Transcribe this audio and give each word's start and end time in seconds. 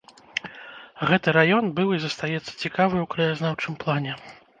Гэты 1.09 1.29
раён 1.37 1.65
быў 1.79 1.87
і 1.97 1.99
застаецца 2.05 2.47
цікавы 2.63 2.97
ў 3.01 3.05
краязнаўчым 3.13 3.77
плане. 3.85 4.17